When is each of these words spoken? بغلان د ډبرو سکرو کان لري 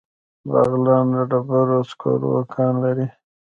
بغلان 0.49 1.05
د 1.15 1.15
ډبرو 1.29 1.79
سکرو 1.89 2.31
کان 2.53 2.73
لري 2.83 3.07